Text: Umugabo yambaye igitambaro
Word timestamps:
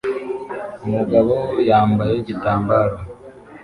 Umugabo 0.85 1.33
yambaye 1.69 2.13
igitambaro 2.21 2.95